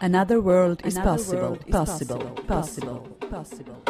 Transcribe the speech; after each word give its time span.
Another 0.00 0.40
world 0.40 0.82
is 0.84 0.98
possible, 0.98 1.56
possible, 1.70 2.18
possible, 2.46 3.00
possible. 3.30 3.82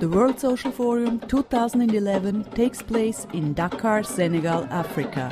The 0.00 0.08
World 0.08 0.40
Social 0.40 0.72
Forum 0.72 1.20
2011 1.20 2.44
takes 2.56 2.82
place 2.82 3.26
in 3.32 3.54
Dakar, 3.54 4.02
Senegal, 4.02 4.66
Africa, 4.70 5.30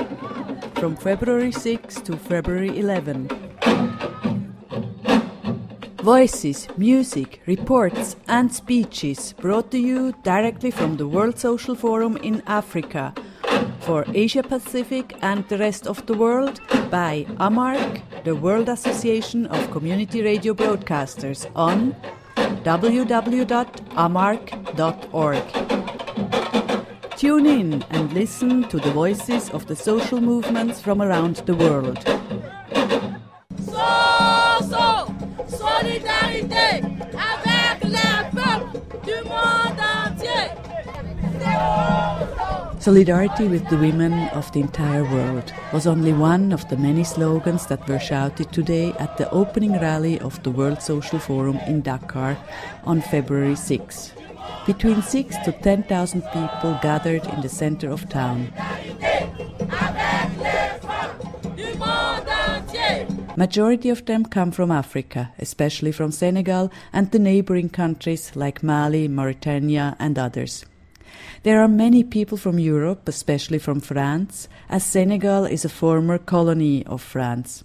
from 0.76 0.96
February 0.96 1.50
6 1.50 2.00
to 2.02 2.16
February 2.16 2.78
11. 2.78 3.28
Voices, 6.02 6.68
music, 6.76 7.40
reports, 7.46 8.16
and 8.28 8.52
speeches 8.52 9.32
brought 9.34 9.70
to 9.72 9.78
you 9.78 10.14
directly 10.22 10.70
from 10.70 10.96
the 10.96 11.08
World 11.08 11.38
Social 11.38 11.74
Forum 11.74 12.16
in 12.18 12.42
Africa 12.46 13.12
for 13.82 14.04
Asia 14.14 14.42
Pacific 14.42 15.16
and 15.22 15.46
the 15.48 15.58
rest 15.58 15.86
of 15.86 16.04
the 16.06 16.14
world 16.14 16.60
by 16.90 17.26
AMARC, 17.40 18.02
the 18.24 18.34
World 18.34 18.68
Association 18.68 19.46
of 19.46 19.70
Community 19.70 20.22
Radio 20.22 20.54
Broadcasters, 20.54 21.50
on 21.56 21.94
www.amarc.org. 22.64 23.42
Tune 27.16 27.46
in 27.46 27.82
and 27.90 28.12
listen 28.12 28.68
to 28.68 28.78
the 28.78 28.90
voices 28.90 29.50
of 29.50 29.66
the 29.66 29.76
social 29.76 30.20
movements 30.20 30.80
from 30.80 31.02
around 31.02 31.36
the 31.46 31.54
world. 31.54 31.98
Solidarity 42.82 43.46
with 43.46 43.68
the 43.68 43.76
women 43.76 44.12
of 44.30 44.50
the 44.50 44.58
entire 44.58 45.04
world 45.04 45.52
was 45.72 45.86
only 45.86 46.12
one 46.12 46.50
of 46.50 46.68
the 46.68 46.76
many 46.76 47.04
slogans 47.04 47.64
that 47.66 47.88
were 47.88 48.00
shouted 48.00 48.50
today 48.50 48.92
at 48.98 49.16
the 49.16 49.30
opening 49.30 49.74
rally 49.74 50.18
of 50.18 50.42
the 50.42 50.50
World 50.50 50.82
Social 50.82 51.20
Forum 51.20 51.58
in 51.68 51.82
Dakar 51.82 52.36
on 52.82 53.00
February 53.00 53.54
6. 53.54 54.12
Between 54.66 55.00
6 55.00 55.36
to 55.44 55.52
10,000 55.52 56.22
people 56.22 56.76
gathered 56.82 57.24
in 57.24 57.40
the 57.40 57.48
center 57.48 57.88
of 57.88 58.08
town. 58.08 58.52
Majority 63.36 63.90
of 63.90 64.04
them 64.06 64.24
come 64.24 64.50
from 64.50 64.72
Africa, 64.72 65.30
especially 65.38 65.92
from 65.92 66.10
Senegal 66.10 66.72
and 66.92 67.12
the 67.12 67.20
neighboring 67.20 67.68
countries 67.68 68.34
like 68.34 68.64
Mali, 68.64 69.06
Mauritania 69.06 69.94
and 70.00 70.18
others. 70.18 70.66
There 71.42 71.60
are 71.60 71.68
many 71.68 72.04
people 72.04 72.38
from 72.38 72.60
Europe, 72.60 73.08
especially 73.08 73.58
from 73.58 73.80
France, 73.80 74.48
as 74.68 74.84
Senegal 74.84 75.44
is 75.44 75.64
a 75.64 75.68
former 75.68 76.16
colony 76.16 76.86
of 76.86 77.02
France. 77.02 77.64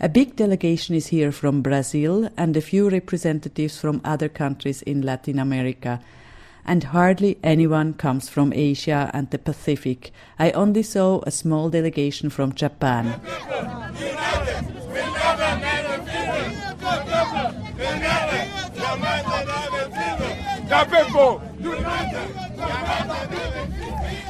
A 0.00 0.08
big 0.08 0.36
delegation 0.36 0.94
is 0.94 1.08
here 1.08 1.30
from 1.30 1.60
Brazil 1.60 2.30
and 2.38 2.56
a 2.56 2.62
few 2.62 2.88
representatives 2.88 3.78
from 3.78 4.00
other 4.04 4.30
countries 4.30 4.80
in 4.82 5.02
Latin 5.02 5.38
America. 5.38 6.00
And 6.64 6.84
hardly 6.84 7.36
anyone 7.42 7.92
comes 7.92 8.30
from 8.30 8.54
Asia 8.54 9.10
and 9.12 9.28
the 9.30 9.38
Pacific. 9.38 10.10
I 10.38 10.52
only 10.52 10.82
saw 10.82 11.20
a 11.26 11.30
small 11.30 11.68
delegation 11.68 12.30
from 12.30 12.54
Japan. 12.54 13.20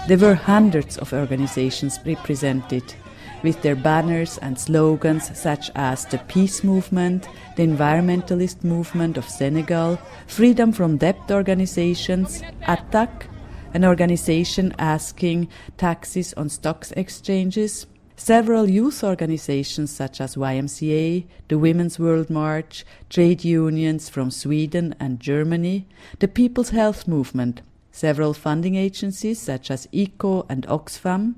There 0.07 0.19
were 0.19 0.35
hundreds 0.35 0.99
of 0.99 1.13
organizations 1.13 1.99
represented, 2.05 2.95
with 3.43 3.63
their 3.63 3.77
banners 3.77 4.39
and 4.39 4.59
slogans 4.59 5.39
such 5.39 5.71
as 5.75 6.07
the 6.07 6.19
Peace 6.19 6.65
Movement, 6.65 7.29
the 7.57 7.67
Environmentalist 7.67 8.65
Movement 8.65 9.17
of 9.17 9.29
Senegal, 9.29 9.99
Freedom 10.27 10.73
from 10.73 10.97
Debt 10.97 11.19
organizations, 11.31 12.43
ATTAC, 12.63 13.27
an 13.73 13.85
organization 13.85 14.75
asking 14.79 15.49
taxes 15.77 16.35
on 16.35 16.49
stocks 16.49 16.93
exchanges, 16.93 17.87
Several 18.17 18.71
youth 18.71 19.03
organizations 19.03 19.91
such 19.91 20.21
as 20.21 20.37
YMCA, 20.37 21.27
the 21.49 21.59
Women's 21.59 21.99
World 21.99 22.31
March, 22.31 22.87
trade 23.11 23.45
unions 23.45 24.09
from 24.09 24.31
Sweden 24.31 24.95
and 25.01 25.19
Germany, 25.19 25.89
the 26.21 26.29
People's 26.29 26.71
Health 26.71 27.09
Movement, 27.09 27.63
several 27.91 28.33
funding 28.33 28.77
agencies 28.77 29.41
such 29.41 29.69
as 29.69 29.89
ECO 29.91 30.47
and 30.49 30.65
Oxfam. 30.69 31.35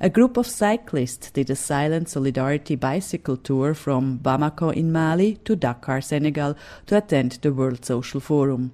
A 0.00 0.10
group 0.10 0.36
of 0.36 0.48
cyclists 0.48 1.30
did 1.30 1.50
a 1.50 1.56
silent 1.56 2.08
solidarity 2.08 2.74
bicycle 2.74 3.36
tour 3.36 3.72
from 3.72 4.18
Bamako 4.18 4.74
in 4.74 4.90
Mali 4.90 5.36
to 5.44 5.54
Dakar, 5.54 6.00
Senegal 6.00 6.56
to 6.86 6.96
attend 6.96 7.38
the 7.42 7.52
World 7.52 7.84
Social 7.84 8.20
Forum. 8.20 8.72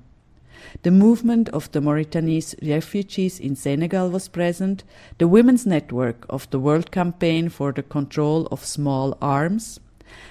The 0.82 0.90
movement 0.90 1.48
of 1.50 1.70
the 1.72 1.80
Mauritanese 1.80 2.54
refugees 2.62 3.40
in 3.40 3.56
Senegal 3.56 4.10
was 4.10 4.28
present, 4.28 4.84
the 5.18 5.28
Women's 5.28 5.66
Network 5.66 6.26
of 6.28 6.48
the 6.50 6.58
World 6.58 6.90
Campaign 6.90 7.48
for 7.48 7.72
the 7.72 7.82
Control 7.82 8.46
of 8.50 8.64
Small 8.64 9.16
Arms, 9.20 9.80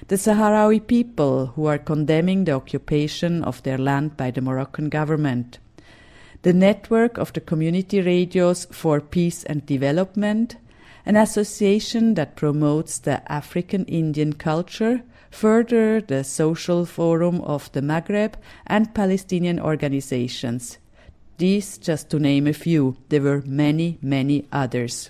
the 0.07 0.15
Sahrawi 0.15 0.85
people 0.85 1.47
who 1.47 1.65
are 1.65 1.77
condemning 1.77 2.45
the 2.45 2.53
occupation 2.53 3.43
of 3.43 3.63
their 3.63 3.77
land 3.77 4.15
by 4.17 4.31
the 4.31 4.41
Moroccan 4.41 4.89
government, 4.89 5.59
the 6.43 6.53
network 6.53 7.17
of 7.17 7.33
the 7.33 7.41
community 7.41 8.01
radios 8.01 8.65
for 8.65 8.99
peace 8.99 9.43
and 9.45 9.65
development, 9.65 10.57
an 11.05 11.15
association 11.15 12.13
that 12.13 12.35
promotes 12.35 12.99
the 12.99 13.31
African 13.31 13.85
Indian 13.85 14.33
culture, 14.33 15.03
further 15.33 15.99
the 15.99 16.23
Social 16.23 16.85
Forum 16.85 17.41
of 17.41 17.71
the 17.71 17.81
Maghreb, 17.81 18.35
and 18.67 18.93
Palestinian 18.93 19.59
organizations. 19.59 20.77
These 21.37 21.79
just 21.79 22.09
to 22.11 22.19
name 22.19 22.45
a 22.47 22.53
few, 22.53 22.95
there 23.09 23.21
were 23.21 23.41
many, 23.45 23.97
many 24.01 24.45
others. 24.51 25.09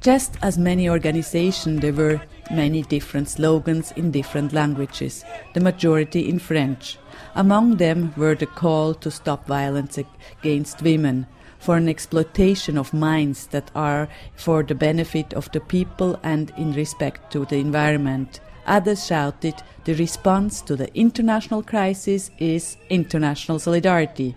Just 0.00 0.38
as 0.40 0.56
many 0.56 0.88
organizations, 0.88 1.82
there 1.82 1.92
were 1.92 2.20
many 2.50 2.80
different 2.80 3.28
slogans 3.28 3.92
in 3.92 4.10
different 4.10 4.54
languages, 4.54 5.22
the 5.52 5.60
majority 5.60 6.30
in 6.30 6.38
French. 6.38 6.96
Among 7.34 7.76
them 7.76 8.12
were 8.16 8.34
the 8.34 8.46
call 8.46 8.94
to 8.94 9.10
stop 9.10 9.46
violence 9.46 9.98
against 9.98 10.82
women, 10.82 11.26
for 11.58 11.76
an 11.76 11.88
exploitation 11.88 12.78
of 12.78 12.94
mines 12.94 13.46
that 13.48 13.70
are 13.74 14.08
for 14.36 14.62
the 14.62 14.74
benefit 14.74 15.34
of 15.34 15.50
the 15.52 15.60
people 15.60 16.18
and 16.22 16.52
in 16.56 16.72
respect 16.72 17.32
to 17.32 17.44
the 17.46 17.56
environment. 17.56 18.40
Others 18.66 19.06
shouted, 19.06 19.54
the 19.84 19.94
response 19.94 20.60
to 20.62 20.76
the 20.76 20.94
international 20.94 21.62
crisis 21.62 22.30
is 22.38 22.76
international 22.90 23.58
solidarity. 23.58 24.34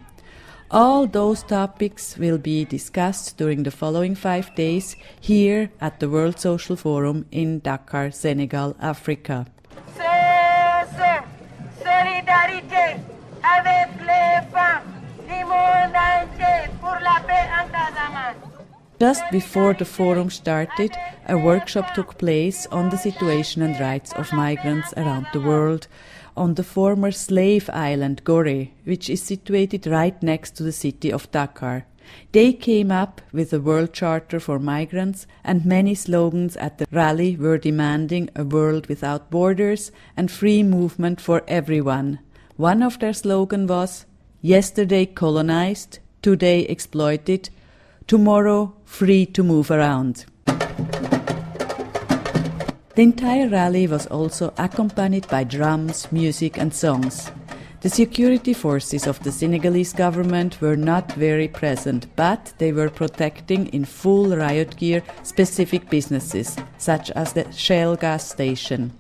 All 0.72 1.06
those 1.06 1.44
topics 1.44 2.18
will 2.18 2.38
be 2.38 2.64
discussed 2.64 3.38
during 3.38 3.64
the 3.64 3.72
following 3.72 4.16
five 4.16 4.56
days 4.56 4.96
here 5.20 5.70
at 5.82 6.00
the 6.00 6.10
World 6.10 6.40
Social 6.40 6.78
Forum 6.78 7.26
in 7.30 7.60
Dakar, 7.60 8.12
Senegal, 8.12 8.78
Africa. 8.80 9.48
Just 19.02 19.24
before 19.32 19.74
the 19.74 19.84
forum 19.84 20.30
started, 20.30 20.96
a 21.28 21.36
workshop 21.36 21.96
took 21.96 22.20
place 22.20 22.68
on 22.68 22.92
the 22.92 23.00
situation 23.00 23.64
and 23.64 23.80
rights 23.80 24.14
of 24.14 24.32
migrants 24.32 24.94
around 24.96 25.26
the 25.34 25.42
world 25.42 25.88
on 26.38 26.54
the 26.54 26.64
former 26.64 27.10
slave 27.10 27.68
island 27.74 28.24
Gorée, 28.24 28.70
which 28.84 29.10
is 29.10 29.24
situated 29.24 29.88
right 29.88 30.22
next 30.22 30.52
to 30.58 30.62
the 30.62 30.72
city 30.72 31.12
of 31.12 31.32
Dakar. 31.32 31.88
They 32.32 32.54
came 32.54 32.92
up 32.92 33.22
with 33.34 33.52
a 33.54 33.60
world 33.60 33.92
charter 33.92 34.40
for 34.40 34.60
migrants, 34.60 35.26
and 35.44 35.66
many 35.66 35.96
slogans 35.96 36.56
at 36.58 36.78
the 36.78 36.86
rally 36.92 37.36
were 37.36 37.58
demanding 37.58 38.30
a 38.36 38.44
world 38.44 38.86
without 38.86 39.32
borders 39.32 39.92
and 40.16 40.30
free 40.30 40.62
movement 40.62 41.20
for 41.20 41.42
everyone. 41.48 42.20
One 42.56 42.84
of 42.84 43.00
their 43.00 43.14
slogans 43.14 43.68
was 43.68 44.06
Yesterday 44.44 45.08
colonized, 45.08 45.98
today 46.22 46.60
exploited, 46.66 47.50
tomorrow 48.08 48.74
free 48.86 49.26
to 49.28 49.44
move 49.44 49.72
around. 49.72 50.26
The 52.94 53.04
entire 53.04 53.48
rally 53.48 53.88
was 53.88 54.06
also 54.08 54.54
accompanied 54.58 55.28
by 55.30 55.46
drums, 55.46 56.12
music, 56.12 56.58
and 56.58 56.74
songs. 56.74 57.32
The 57.82 57.90
security 57.90 58.54
forces 58.54 59.08
of 59.08 59.20
the 59.24 59.32
Senegalese 59.32 59.94
government 59.94 60.62
were 60.62 60.76
not 60.76 61.12
very 61.14 61.48
present, 61.48 62.06
but 62.16 62.54
they 62.60 62.72
were 62.72 62.90
protecting 62.90 63.68
in 63.68 63.86
full 63.86 64.36
riot 64.36 64.78
gear 64.78 65.02
specific 65.24 65.90
businesses, 65.90 66.58
such 66.78 67.10
as 67.12 67.34
the 67.34 67.52
Shell 67.52 67.96
gas 67.96 68.30
station. 68.30 68.92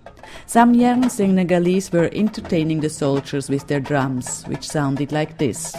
Some 0.47 0.73
young 0.73 1.09
Senegalese 1.09 1.91
were 1.91 2.09
entertaining 2.13 2.79
the 2.79 2.89
soldiers 2.89 3.49
with 3.49 3.67
their 3.67 3.81
drums, 3.81 4.43
which 4.47 4.67
sounded 4.67 5.11
like 5.11 5.37
this. 5.37 5.75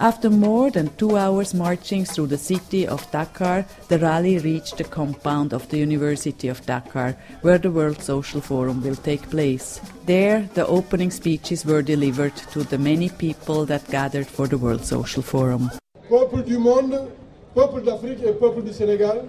After 0.00 0.30
more 0.30 0.70
than 0.70 0.94
two 0.96 1.16
hours 1.16 1.52
marching 1.52 2.04
through 2.04 2.28
the 2.28 2.38
city 2.38 2.86
of 2.86 3.10
Dakar, 3.10 3.66
the 3.88 3.98
rally 3.98 4.38
reached 4.38 4.78
the 4.78 4.84
compound 4.84 5.52
of 5.52 5.68
the 5.70 5.78
University 5.78 6.46
of 6.46 6.64
Dakar, 6.64 7.16
where 7.42 7.58
the 7.58 7.72
World 7.72 8.00
Social 8.00 8.40
Forum 8.40 8.80
will 8.80 8.94
take 8.94 9.28
place. 9.28 9.80
There, 10.06 10.48
the 10.54 10.64
opening 10.68 11.10
speeches 11.10 11.64
were 11.66 11.82
delivered 11.82 12.36
to 12.54 12.62
the 12.62 12.78
many 12.78 13.08
people 13.08 13.66
that 13.66 13.90
gathered 13.90 14.28
for 14.28 14.46
the 14.46 14.56
World 14.56 14.84
Social 14.84 15.22
Forum. 15.22 15.68
Peuple 16.08 16.42
du 16.44 16.60
monde, 16.60 17.10
peuple 17.56 17.82
d'Afrique 17.82 18.22
et 18.22 18.38
peuple 18.38 18.62
du 18.62 18.72
Sénégal, 18.72 19.24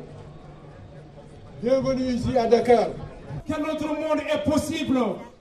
bienvenue 1.63 2.13
ici 2.13 2.37
à 2.37 2.47
Dakar. 2.47 2.89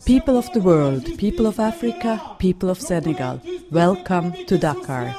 People 0.04 0.36
of 0.38 0.52
the 0.52 0.60
world, 0.60 1.18
people 1.18 1.46
of 1.46 1.60
Africa, 1.60 2.20
people 2.38 2.70
of 2.70 2.80
Senegal, 2.80 3.40
welcome 3.70 4.32
to 4.46 4.58
Dakar. 4.58 5.14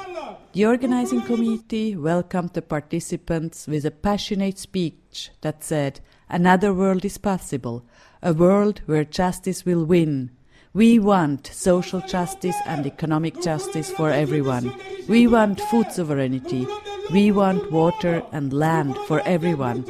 The 0.52 0.66
organizing 0.66 1.22
committee 1.22 1.96
welcomed 1.96 2.54
the 2.54 2.62
participants 2.62 3.66
with 3.66 3.84
a 3.84 3.90
passionate 3.90 4.58
speech 4.58 5.30
that 5.40 5.62
said, 5.62 6.00
Another 6.28 6.74
world 6.74 7.04
is 7.04 7.18
possible, 7.18 7.84
a 8.22 8.32
world 8.32 8.82
where 8.86 9.04
justice 9.04 9.64
will 9.64 9.84
win. 9.84 10.30
We 10.72 10.98
want 10.98 11.46
social 11.46 12.00
justice 12.00 12.56
and 12.66 12.86
economic 12.86 13.40
justice 13.42 13.90
for 13.90 14.10
everyone. 14.10 14.72
We 15.08 15.26
want 15.26 15.60
food 15.60 15.90
sovereignty. 15.92 16.66
We 17.12 17.32
want 17.32 17.72
water 17.72 18.22
and 18.32 18.52
land 18.52 18.96
for 19.08 19.20
everyone 19.20 19.84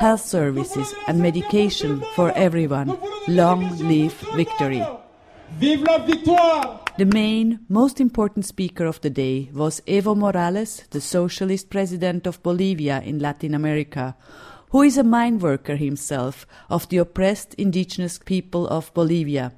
health 0.00 0.24
services 0.24 0.94
and 1.06 1.20
medication 1.20 2.02
for 2.14 2.32
everyone. 2.32 2.96
Long 3.28 3.76
live 3.86 4.14
victory. 4.34 4.82
Vive 5.58 5.82
la 5.82 5.98
victoire! 5.98 6.80
The 6.96 7.04
main, 7.04 7.60
most 7.68 8.00
important 8.00 8.46
speaker 8.46 8.86
of 8.86 9.02
the 9.02 9.10
day 9.10 9.50
was 9.52 9.82
Evo 9.86 10.16
Morales, 10.16 10.84
the 10.90 11.02
socialist 11.02 11.68
president 11.68 12.26
of 12.26 12.42
Bolivia 12.42 13.02
in 13.04 13.18
Latin 13.18 13.54
America, 13.54 14.16
who 14.70 14.80
is 14.80 14.96
a 14.96 15.04
mine 15.04 15.38
worker 15.38 15.76
himself 15.76 16.46
of 16.70 16.88
the 16.88 16.96
oppressed 16.96 17.52
indigenous 17.54 18.18
people 18.18 18.66
of 18.68 18.94
Bolivia. 18.94 19.52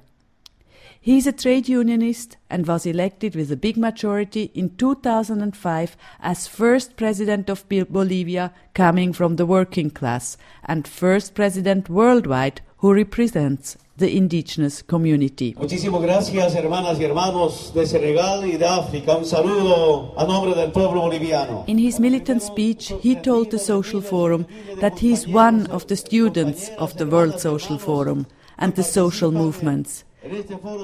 He 1.05 1.17
is 1.17 1.27
a 1.27 1.33
trade 1.33 1.67
unionist 1.67 2.37
and 2.49 2.65
was 2.65 2.85
elected 2.85 3.35
with 3.35 3.51
a 3.51 3.57
big 3.57 3.75
majority 3.75 4.51
in 4.53 4.69
2005 4.77 5.97
as 6.21 6.47
first 6.47 6.95
president 6.95 7.49
of 7.49 7.67
Bolivia 7.67 8.53
coming 8.73 9.11
from 9.11 9.35
the 9.35 9.45
working 9.45 9.89
class 9.89 10.37
and 10.63 10.87
first 10.87 11.35
president 11.35 11.89
worldwide 11.89 12.61
who 12.77 12.93
represents 12.93 13.75
the 13.97 14.15
indigenous 14.15 14.81
community. 14.81 15.53
Muchísimas 15.59 16.01
gracias, 16.01 16.55
hermanas 16.55 16.97
y 16.97 17.03
hermanos 17.03 17.73
de 17.73 17.85
Senegal 17.85 18.45
y 18.45 18.55
de 18.55 18.65
África. 18.65 19.17
Un 19.17 19.25
saludo 19.25 20.13
a 20.17 20.23
nombre 20.25 20.55
del 20.55 20.71
pueblo 20.71 21.01
boliviano. 21.01 21.65
In 21.67 21.79
his 21.79 21.99
militant 21.99 22.41
speech, 22.41 22.93
he 23.01 23.15
told 23.15 23.51
the 23.51 23.59
Social 23.59 23.99
Forum 23.99 24.47
that 24.79 24.99
he 24.99 25.11
is 25.11 25.27
one 25.27 25.67
of 25.67 25.85
the 25.87 25.97
students 25.97 26.71
of 26.77 26.95
the 26.95 27.05
World 27.05 27.41
Social 27.41 27.77
Forum 27.77 28.25
and 28.57 28.73
the 28.75 28.83
social 28.83 29.33
movements. 29.33 30.05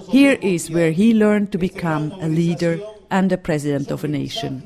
Here 0.10 0.38
is 0.42 0.70
where 0.70 0.92
he 0.92 1.14
learned 1.14 1.52
to 1.52 1.58
become 1.58 2.12
a 2.20 2.28
leader 2.28 2.80
and 3.10 3.32
a 3.32 3.38
president 3.38 3.90
of 3.90 4.04
a 4.04 4.08
nation. 4.08 4.64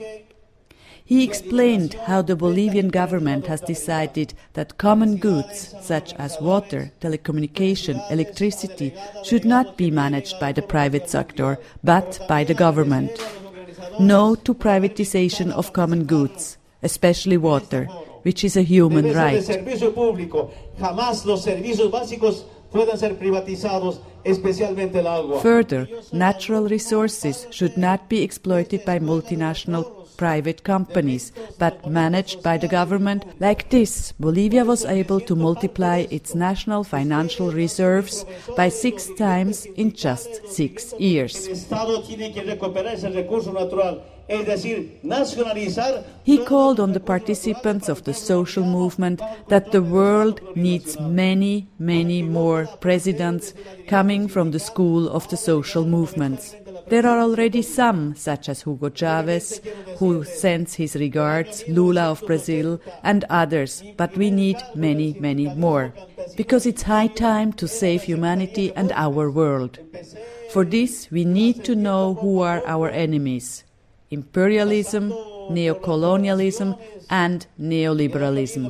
He 1.05 1.23
explained 1.23 1.93
how 1.93 2.21
the 2.21 2.35
Bolivian 2.35 2.87
government 2.87 3.45
has 3.47 3.61
decided 3.61 4.33
that 4.53 4.77
common 4.77 5.17
goods 5.17 5.75
such 5.81 6.13
as 6.13 6.39
water, 6.41 6.91
telecommunication, 7.01 7.99
electricity 8.09 8.93
should 9.23 9.45
not 9.45 9.77
be 9.77 9.91
managed 9.91 10.39
by 10.39 10.53
the 10.53 10.61
private 10.61 11.09
sector 11.09 11.59
but 11.83 12.19
by 12.27 12.43
the 12.43 12.53
government. 12.53 13.11
No 13.99 14.33
to 14.35 14.53
privatization 14.55 15.51
of 15.51 15.73
common 15.73 16.05
goods, 16.05 16.57
especially 16.81 17.37
water, 17.37 17.85
which 18.23 18.43
is 18.43 18.55
a 18.55 18.63
human 18.63 19.13
right. 19.13 19.43
Further, 25.41 25.87
natural 26.11 26.67
resources 26.67 27.47
should 27.51 27.77
not 27.77 28.09
be 28.09 28.23
exploited 28.23 28.85
by 28.85 28.99
multinational 28.99 30.03
private 30.17 30.63
companies, 30.63 31.31
but 31.59 31.87
managed 31.87 32.41
by 32.41 32.57
the 32.57 32.67
government. 32.67 33.25
Like 33.39 33.69
this, 33.69 34.13
Bolivia 34.19 34.63
was 34.65 34.85
able 34.85 35.19
to 35.21 35.35
multiply 35.35 36.05
its 36.09 36.33
national 36.35 36.83
financial 36.83 37.51
reserves 37.51 38.25
by 38.55 38.69
six 38.69 39.09
times 39.17 39.65
in 39.65 39.93
just 39.93 40.47
six 40.47 40.93
years. 40.99 41.49
He 44.29 44.45
called 46.45 46.79
on 46.79 46.93
the 46.93 47.01
participants 47.01 47.89
of 47.89 48.05
the 48.05 48.13
social 48.13 48.63
movement 48.63 49.21
that 49.49 49.71
the 49.71 49.81
world 49.81 50.39
needs 50.55 50.97
many, 50.99 51.67
many 51.77 52.21
more 52.21 52.65
presidents 52.79 53.53
coming 53.87 54.29
from 54.29 54.51
the 54.51 54.59
school 54.59 55.09
of 55.09 55.27
the 55.29 55.35
social 55.35 55.85
movements. 55.85 56.55
There 56.87 57.05
are 57.05 57.19
already 57.19 57.61
some, 57.61 58.15
such 58.15 58.47
as 58.47 58.63
Hugo 58.63 58.89
Chavez, 58.89 59.59
who 59.97 60.23
sends 60.23 60.75
his 60.75 60.95
regards, 60.95 61.65
Lula 61.67 62.03
of 62.03 62.23
Brazil, 62.25 62.79
and 63.03 63.25
others, 63.29 63.83
but 63.97 64.15
we 64.15 64.31
need 64.31 64.57
many, 64.73 65.17
many 65.19 65.53
more. 65.55 65.93
Because 66.37 66.65
it's 66.65 66.83
high 66.83 67.07
time 67.07 67.51
to 67.53 67.67
save 67.67 68.03
humanity 68.03 68.73
and 68.73 68.93
our 68.93 69.29
world. 69.29 69.79
For 70.51 70.63
this, 70.63 71.11
we 71.11 71.25
need 71.25 71.65
to 71.65 71.75
know 71.75 72.13
who 72.15 72.41
are 72.41 72.63
our 72.65 72.89
enemies 72.89 73.65
imperialism, 74.13 75.11
neocolonialism, 75.49 76.79
and 77.09 77.45
neoliberalism. 77.59 78.63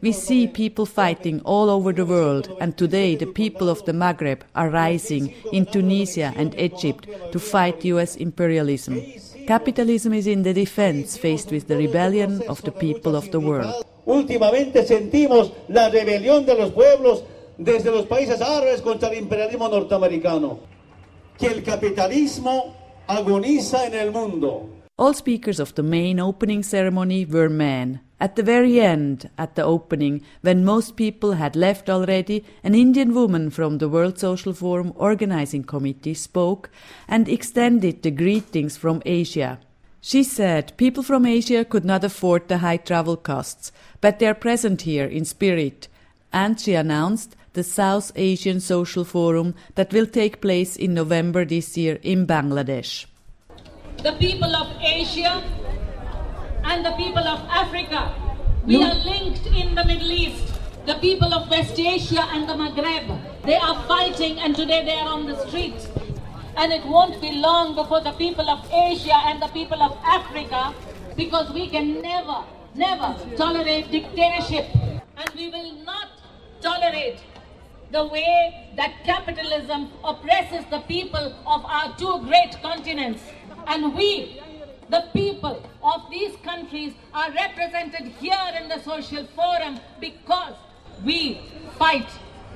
We 0.00 0.12
see 0.12 0.46
people 0.46 0.86
fighting 0.86 1.40
all 1.42 1.68
over 1.70 1.92
the 1.92 2.06
world, 2.06 2.56
and 2.60 2.76
today 2.76 3.16
the 3.16 3.26
people 3.26 3.68
of 3.68 3.84
the 3.84 3.92
Maghreb 3.92 4.40
are 4.54 4.70
rising 4.70 5.34
in 5.52 5.66
Tunisia 5.66 6.32
and 6.36 6.58
Egypt 6.58 7.08
to 7.32 7.38
fight 7.38 7.84
US 7.84 8.16
imperialism. 8.16 9.02
Capitalism 9.46 10.12
is 10.12 10.26
in 10.26 10.42
the 10.42 10.54
defense 10.54 11.16
faced 11.16 11.50
with 11.50 11.66
the 11.66 11.76
rebellion 11.76 12.42
of 12.48 12.62
the 12.62 12.72
people 12.72 13.16
of 13.16 13.30
the 13.30 13.40
world. 13.40 13.84
Últimamente 14.06 14.84
sentimos 14.86 15.52
la 15.68 15.88
rebelión 15.88 16.46
de 16.46 16.54
los 16.54 16.70
pueblos 16.70 17.24
desde 17.58 17.90
los 17.90 18.06
países 18.06 18.40
árabes 18.40 18.80
contra 18.80 19.08
el 19.08 19.18
imperialismo 19.18 19.68
norteamericano. 19.68 20.60
Que 21.38 21.46
el 21.48 21.62
capitalismo 21.62 22.74
agoniza 23.06 23.86
en 23.86 23.94
el 23.94 24.10
mundo. 24.10 24.79
All 25.00 25.14
speakers 25.14 25.58
of 25.58 25.74
the 25.76 25.82
main 25.82 26.20
opening 26.20 26.62
ceremony 26.62 27.24
were 27.24 27.48
men. 27.48 28.00
At 28.20 28.36
the 28.36 28.42
very 28.42 28.82
end, 28.82 29.30
at 29.38 29.54
the 29.54 29.64
opening, 29.64 30.20
when 30.42 30.62
most 30.62 30.94
people 30.94 31.32
had 31.32 31.56
left 31.56 31.88
already, 31.88 32.44
an 32.62 32.74
Indian 32.74 33.14
woman 33.14 33.48
from 33.48 33.78
the 33.78 33.88
World 33.88 34.18
Social 34.18 34.52
Forum 34.52 34.92
organizing 34.96 35.64
committee 35.64 36.12
spoke 36.12 36.68
and 37.08 37.30
extended 37.30 38.02
the 38.02 38.10
greetings 38.10 38.76
from 38.76 39.00
Asia. 39.06 39.58
She 40.02 40.22
said 40.22 40.76
people 40.76 41.02
from 41.02 41.24
Asia 41.24 41.64
could 41.64 41.86
not 41.86 42.04
afford 42.04 42.48
the 42.48 42.58
high 42.58 42.76
travel 42.76 43.16
costs, 43.16 43.72
but 44.02 44.18
they 44.18 44.26
are 44.26 44.34
present 44.34 44.82
here 44.82 45.06
in 45.06 45.24
spirit. 45.24 45.88
And 46.30 46.60
she 46.60 46.74
announced 46.74 47.36
the 47.54 47.64
South 47.64 48.12
Asian 48.16 48.60
Social 48.60 49.04
Forum 49.04 49.54
that 49.76 49.94
will 49.94 50.06
take 50.06 50.42
place 50.42 50.76
in 50.76 50.92
November 50.92 51.46
this 51.46 51.78
year 51.78 51.98
in 52.02 52.26
Bangladesh 52.26 53.06
the 54.02 54.12
people 54.12 54.56
of 54.56 54.68
Asia 54.80 55.42
and 56.64 56.84
the 56.84 56.92
people 56.92 57.26
of 57.26 57.40
Africa. 57.50 58.14
We 58.64 58.82
are 58.82 58.94
linked 58.94 59.46
in 59.46 59.74
the 59.74 59.84
Middle 59.84 60.10
East. 60.10 60.54
The 60.86 60.94
people 60.94 61.34
of 61.34 61.50
West 61.50 61.78
Asia 61.78 62.22
and 62.32 62.48
the 62.48 62.54
Maghreb, 62.54 63.42
they 63.44 63.56
are 63.56 63.82
fighting 63.84 64.38
and 64.38 64.56
today 64.56 64.84
they 64.84 64.94
are 64.94 65.08
on 65.08 65.26
the 65.26 65.46
streets. 65.46 65.88
And 66.56 66.72
it 66.72 66.84
won't 66.86 67.20
be 67.20 67.32
long 67.32 67.74
before 67.74 68.00
the 68.00 68.12
people 68.12 68.48
of 68.48 68.66
Asia 68.72 69.16
and 69.26 69.42
the 69.42 69.48
people 69.48 69.82
of 69.82 69.98
Africa, 70.02 70.74
because 71.16 71.52
we 71.52 71.68
can 71.68 72.00
never, 72.00 72.42
never 72.74 73.14
tolerate 73.36 73.90
dictatorship. 73.90 74.66
And 75.16 75.30
we 75.36 75.50
will 75.50 75.74
not 75.84 76.08
tolerate 76.62 77.18
the 77.92 78.06
way 78.06 78.70
that 78.76 79.04
capitalism 79.04 79.90
oppresses 80.02 80.64
the 80.70 80.80
people 80.80 81.34
of 81.46 81.64
our 81.66 81.94
two 81.98 82.24
great 82.24 82.56
continents. 82.62 83.22
And 83.66 83.94
we, 83.94 84.40
the 84.88 85.04
people 85.12 85.62
of 85.82 86.10
these 86.10 86.36
countries, 86.44 86.92
are 87.14 87.30
represented 87.32 88.06
here 88.20 88.50
in 88.60 88.68
the 88.68 88.80
social 88.82 89.26
forum 89.34 89.78
because 90.00 90.54
we 91.04 91.40
fight 91.78 92.08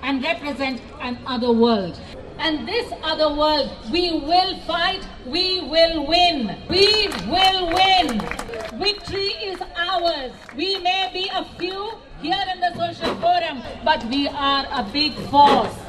and 0.03 0.23
represent 0.23 0.81
an 1.01 1.19
other 1.27 1.53
world. 1.53 1.99
And 2.39 2.69
this 2.69 2.93
other 3.03 3.35
world, 3.35 3.71
we 3.91 4.11
will 4.21 4.59
fight, 4.61 5.07
we 5.27 5.63
will 5.63 6.07
win. 6.07 6.57
We 6.69 7.09
will 7.27 7.73
win. 7.73 8.21
Victory 8.75 9.31
is 9.45 9.61
ours. 9.77 10.33
We 10.57 10.79
may 10.79 11.11
be 11.13 11.31
a 11.33 11.45
few 11.59 11.93
here 12.21 12.45
in 12.53 12.61
the 12.61 12.75
social 12.75 13.15
forum, 13.17 13.63
but 13.85 14.05
we 14.07 14.29
are 14.29 14.67
a 14.71 14.83
big 14.93 15.15
force. 15.31 15.84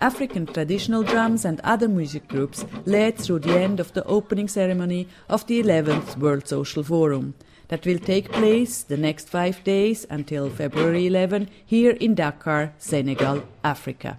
African 0.00 0.46
traditional 0.46 1.02
drums 1.02 1.44
and 1.44 1.60
other 1.60 1.88
music 1.88 2.26
groups 2.26 2.64
led 2.86 3.18
through 3.18 3.40
the 3.40 3.58
end 3.58 3.80
of 3.80 3.92
the 3.92 4.04
opening 4.04 4.48
ceremony 4.48 5.06
of 5.28 5.46
the 5.46 5.62
11th 5.62 6.16
World 6.16 6.48
Social 6.48 6.82
Forum 6.82 7.34
that 7.68 7.84
will 7.84 7.98
take 7.98 8.32
place 8.32 8.82
the 8.82 8.96
next 8.96 9.28
five 9.28 9.62
days 9.62 10.06
until 10.08 10.48
February 10.48 11.06
11 11.06 11.48
here 11.64 11.92
in 11.92 12.14
Dakar, 12.14 12.72
Senegal, 12.78 13.44
Africa. 13.62 14.18